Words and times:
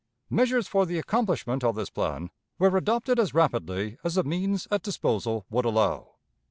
Measures 0.31 0.67
for 0.67 0.87
the 0.87 0.97
accomplishment 0.97 1.63
of 1.63 1.75
this 1.75 1.91
plan 1.91 2.31
were 2.57 2.75
adopted 2.75 3.19
as 3.19 3.35
rapidly 3.35 3.97
as 4.03 4.15
the 4.15 4.23
means 4.23 4.67
at 4.71 4.81
disposal 4.81 5.45
would 5.51 5.63
allow. 5.63 6.15